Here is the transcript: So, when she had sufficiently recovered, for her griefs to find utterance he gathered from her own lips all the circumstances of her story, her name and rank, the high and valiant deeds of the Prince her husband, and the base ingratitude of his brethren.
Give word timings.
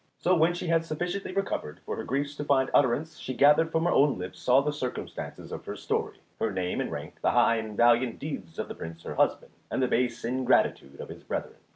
So, 0.17 0.33
when 0.33 0.55
she 0.55 0.65
had 0.65 0.83
sufficiently 0.83 1.31
recovered, 1.31 1.79
for 1.85 1.95
her 1.95 2.03
griefs 2.03 2.35
to 2.37 2.43
find 2.43 2.71
utterance 2.73 3.19
he 3.19 3.35
gathered 3.35 3.71
from 3.71 3.83
her 3.85 3.91
own 3.91 4.17
lips 4.17 4.49
all 4.49 4.63
the 4.63 4.73
circumstances 4.73 5.51
of 5.51 5.63
her 5.67 5.75
story, 5.75 6.17
her 6.39 6.51
name 6.51 6.81
and 6.81 6.91
rank, 6.91 7.21
the 7.21 7.29
high 7.29 7.57
and 7.57 7.77
valiant 7.77 8.17
deeds 8.17 8.57
of 8.57 8.67
the 8.67 8.73
Prince 8.73 9.03
her 9.03 9.13
husband, 9.13 9.51
and 9.69 9.79
the 9.79 9.87
base 9.87 10.25
ingratitude 10.25 10.99
of 10.99 11.09
his 11.09 11.21
brethren. 11.21 11.57